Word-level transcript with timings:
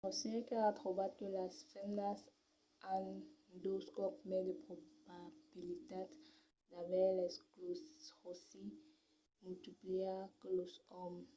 recerca 0.08 0.56
a 0.64 0.72
trobat 0.80 1.12
que 1.18 1.26
las 1.38 1.54
femnas 1.72 2.18
an 2.94 3.04
dos 3.64 3.84
còps 3.98 4.20
mai 4.30 4.42
de 4.48 4.54
probabilitats 4.64 6.16
d'aver 6.70 7.06
l'escleròsi 7.18 8.64
multipla 9.44 10.14
que 10.38 10.48
los 10.58 10.72
òmes 11.04 11.30